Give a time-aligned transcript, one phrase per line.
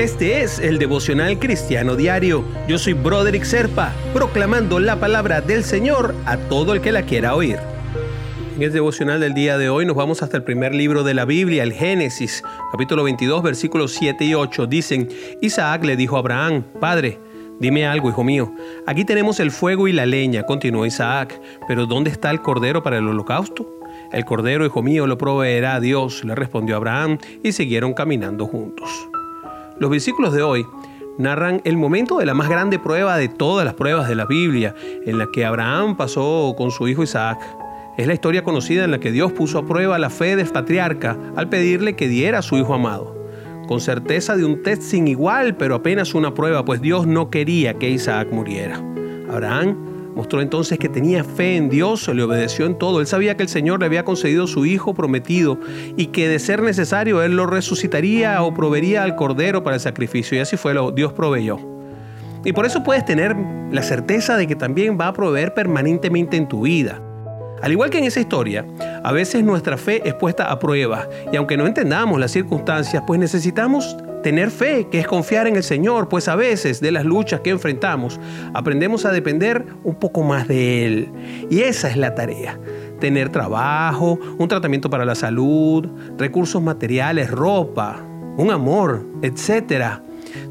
[0.00, 2.42] Este es el devocional cristiano diario.
[2.66, 7.34] Yo soy Broderick Serpa, proclamando la palabra del Señor a todo el que la quiera
[7.34, 7.58] oír.
[8.56, 11.26] En el devocional del día de hoy nos vamos hasta el primer libro de la
[11.26, 12.42] Biblia, el Génesis,
[12.72, 14.66] capítulo 22, versículos 7 y 8.
[14.68, 15.06] Dicen,
[15.42, 17.18] Isaac le dijo a Abraham, Padre,
[17.58, 18.54] Dime algo, hijo mío.
[18.86, 21.38] Aquí tenemos el fuego y la leña, continuó Isaac,
[21.68, 23.70] pero ¿dónde está el cordero para el holocausto?
[24.12, 29.09] El cordero, hijo mío, lo proveerá Dios, le respondió Abraham, y siguieron caminando juntos.
[29.80, 30.66] Los versículos de hoy
[31.16, 34.74] narran el momento de la más grande prueba de todas las pruebas de la Biblia,
[35.06, 37.40] en la que Abraham pasó con su hijo Isaac.
[37.96, 41.16] Es la historia conocida en la que Dios puso a prueba la fe del patriarca
[41.34, 43.16] al pedirle que diera a su hijo amado.
[43.68, 47.72] Con certeza de un test sin igual, pero apenas una prueba, pues Dios no quería
[47.72, 48.82] que Isaac muriera.
[49.30, 49.89] Abraham
[50.20, 53.00] Mostró entonces que tenía fe en Dios, le obedeció en todo.
[53.00, 55.58] Él sabía que el Señor le había concedido su hijo prometido
[55.96, 60.36] y que de ser necesario Él lo resucitaría o proveería al cordero para el sacrificio.
[60.36, 61.58] Y así fue, lo Dios proveyó.
[62.44, 63.34] Y por eso puedes tener
[63.72, 67.00] la certeza de que también va a proveer permanentemente en tu vida.
[67.62, 68.66] Al igual que en esa historia,
[69.02, 73.18] a veces nuestra fe es puesta a prueba y aunque no entendamos las circunstancias, pues
[73.18, 77.40] necesitamos tener fe, que es confiar en el Señor, pues a veces de las luchas
[77.40, 78.20] que enfrentamos
[78.54, 81.08] aprendemos a depender un poco más de Él.
[81.50, 82.58] Y esa es la tarea.
[83.00, 85.86] Tener trabajo, un tratamiento para la salud,
[86.18, 88.02] recursos materiales, ropa,
[88.36, 90.02] un amor, etcétera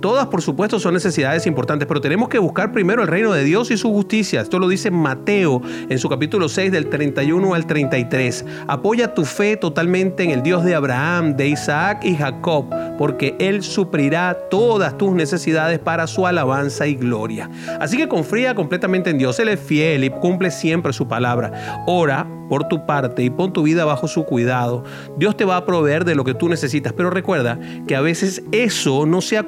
[0.00, 3.70] Todas, por supuesto, son necesidades importantes, pero tenemos que buscar primero el reino de Dios
[3.70, 4.40] y su justicia.
[4.40, 8.44] Esto lo dice Mateo en su capítulo 6 del 31 al 33.
[8.66, 13.62] Apoya tu fe totalmente en el Dios de Abraham, de Isaac y Jacob, porque Él
[13.62, 17.50] suplirá todas tus necesidades para su alabanza y gloria.
[17.80, 19.38] Así que confía completamente en Dios.
[19.38, 21.84] Él es fiel y cumple siempre su palabra.
[21.86, 24.84] Ora por tu parte y pon tu vida bajo su cuidado.
[25.16, 28.42] Dios te va a proveer de lo que tú necesitas, pero recuerda que a veces
[28.52, 29.44] eso no sea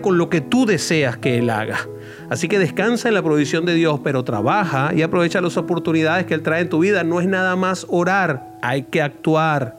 [0.00, 1.78] con lo que tú deseas que Él haga.
[2.30, 6.34] Así que descansa en la provisión de Dios, pero trabaja y aprovecha las oportunidades que
[6.34, 7.04] Él trae en tu vida.
[7.04, 9.78] No es nada más orar, hay que actuar.